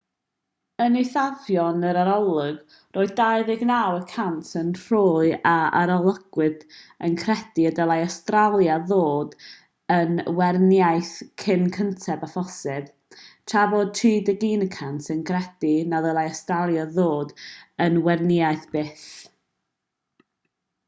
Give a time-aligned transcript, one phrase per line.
[0.83, 6.63] yn eithafion yr arolwg roedd 29 y cant o'r rhai a arolygwyd
[7.09, 9.37] yn credu y dylai awstralia ddod
[9.99, 11.13] yn weriniaeth
[11.45, 13.15] cyn gynted â phosibl
[13.53, 17.37] tra bod 31 cant yn credu na ddylai awstralia ddod
[17.87, 19.09] yn weriniaeth byth